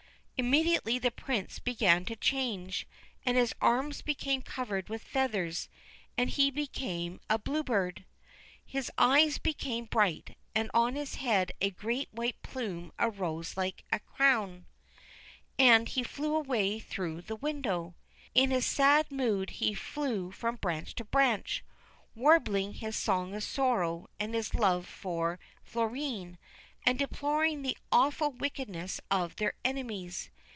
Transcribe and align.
Immediately 0.43 0.97
the 0.97 1.11
Prince 1.11 1.59
began 1.59 2.03
to 2.05 2.15
change, 2.15 2.87
and 3.27 3.37
his 3.37 3.53
arms 3.61 4.01
became 4.01 4.41
covered 4.41 4.89
with 4.89 5.03
feathers, 5.03 5.69
and 6.17 6.31
he 6.31 6.49
became 6.49 7.21
a 7.29 7.37
Blue 7.37 7.63
Bird; 7.63 8.05
his 8.65 8.89
eyes 8.97 9.37
became 9.37 9.85
bright, 9.85 10.35
and 10.55 10.71
on 10.73 10.95
his 10.95 11.13
head 11.13 11.51
a 11.61 11.69
great 11.69 12.11
white 12.11 12.41
plume 12.41 12.91
arose 12.97 13.55
like 13.55 13.83
a 13.91 13.99
crown 13.99 14.65
and 15.59 15.89
he 15.89 16.01
flew 16.01 16.33
away 16.35 16.79
through 16.79 17.21
the 17.21 17.35
window. 17.35 17.93
In 18.33 18.49
his 18.49 18.65
sad 18.65 19.11
mood 19.11 19.51
he 19.51 19.75
flew 19.75 20.31
from 20.31 20.55
branch 20.55 20.95
to 20.95 21.05
branch, 21.05 21.63
warbling 22.15 22.73
his 22.73 22.95
song 22.95 23.35
of 23.35 23.43
sorrow 23.43 24.07
and 24.19 24.33
his 24.33 24.55
love 24.55 24.87
for 24.87 25.37
Florine, 25.63 26.39
and 26.83 26.97
deploring 26.97 27.61
the 27.61 27.77
awful 27.91 28.31
wickedness 28.31 28.99
of 29.11 29.35
their 29.35 29.53
enemies. 29.63 30.31